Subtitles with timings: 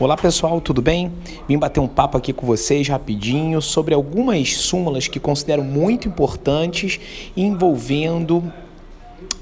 [0.00, 1.12] Olá pessoal, tudo bem?
[1.48, 7.00] Vim bater um papo aqui com vocês rapidinho sobre algumas súmulas que considero muito importantes
[7.36, 8.40] envolvendo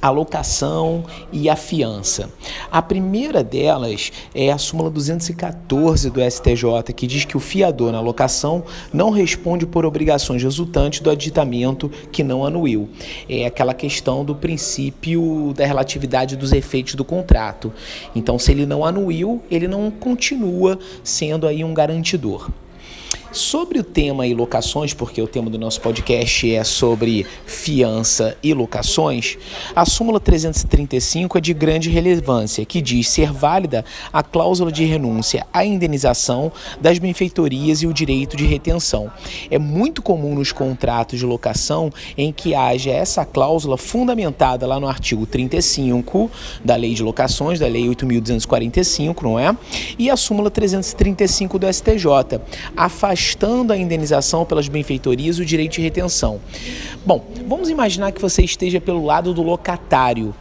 [0.06, 2.30] a locação e a fiança.
[2.70, 8.00] A primeira delas é a súmula 214 do STJ, que diz que o fiador na
[8.00, 8.62] locação
[8.92, 12.88] não responde por obrigações resultantes do aditamento que não anuiu.
[13.28, 17.72] É aquela questão do princípio da relatividade dos efeitos do contrato.
[18.14, 22.48] Então, se ele não anuiu, ele não continua sendo aí um garantidor.
[23.36, 28.54] Sobre o tema e locações, porque o tema do nosso podcast é sobre fiança e
[28.54, 29.36] locações,
[29.74, 35.46] a súmula 335 é de grande relevância, que diz ser válida a cláusula de renúncia
[35.52, 36.50] à indenização
[36.80, 39.12] das benfeitorias e o direito de retenção.
[39.50, 44.88] É muito comum nos contratos de locação em que haja essa cláusula fundamentada lá no
[44.88, 46.30] artigo 35
[46.64, 49.54] da Lei de Locações, da Lei 8.245, não é?
[49.98, 52.40] E a súmula 335 do STJ,
[52.76, 56.40] afastando a indenização pelas benfeitorias e o direito de retenção.
[57.04, 60.34] Bom, vamos imaginar que você esteja pelo lado do locatário.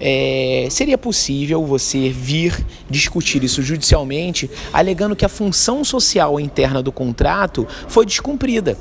[0.00, 6.92] É, seria possível você vir discutir isso judicialmente, alegando que a função social interna do
[6.92, 8.78] contrato foi descumprida.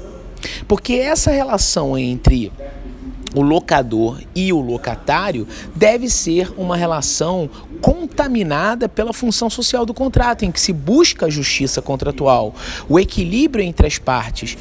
[0.67, 2.51] Porque essa relação entre
[3.35, 7.49] o locador e o locatário deve ser uma relação
[7.81, 12.55] contaminada pela função social do contrato, em que se busca a justiça contratual,
[12.87, 14.57] o equilíbrio entre as partes.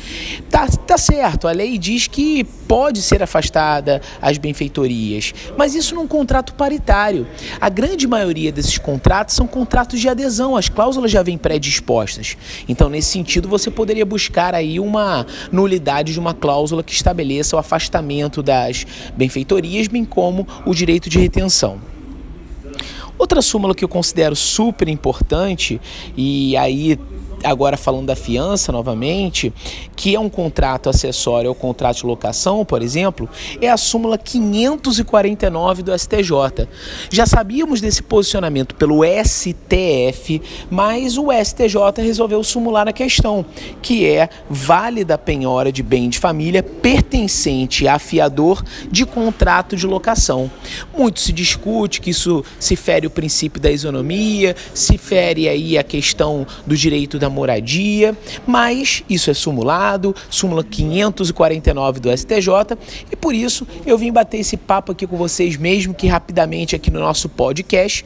[0.51, 6.07] Tá, tá certo, a lei diz que pode ser afastada as benfeitorias, mas isso num
[6.07, 7.27] contrato paritário.
[7.61, 12.37] A grande maioria desses contratos são contratos de adesão, as cláusulas já vêm predispostas.
[12.69, 17.59] Então, nesse sentido, você poderia buscar aí uma nulidade de uma cláusula que estabeleça o
[17.59, 18.87] afastamento da das
[19.17, 21.96] benfeitorias, bem como o direito de retenção.
[23.19, 25.81] Outra súmula que eu considero super importante,
[26.17, 26.99] e aí
[27.51, 29.53] agora falando da fiança novamente,
[29.95, 33.29] que é um contrato acessório ao contrato de locação, por exemplo,
[33.61, 36.69] é a súmula 549 do STJ.
[37.11, 43.45] Já sabíamos desse posicionamento pelo STF, mas o STJ resolveu sumular a questão,
[43.81, 50.51] que é válida penhora de bem de família pertencente a fiador de contrato de locação.
[50.97, 55.83] Muito se discute que isso se fere o princípio da isonomia, se fere aí a
[55.83, 58.17] questão do direito da moradia,
[58.47, 62.77] mas isso é sumulado, súmula 549 do STJ,
[63.13, 66.91] e por isso eu vim bater esse papo aqui com vocês mesmo que rapidamente aqui
[66.91, 68.05] no nosso podcast,